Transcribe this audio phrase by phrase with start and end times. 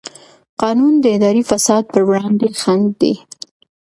[0.61, 3.13] قانون د اداري فساد پر وړاندې خنډ دی.